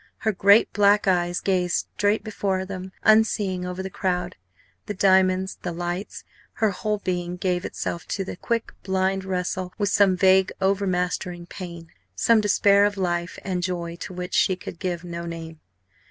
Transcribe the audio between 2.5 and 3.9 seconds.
them, unseeing, over the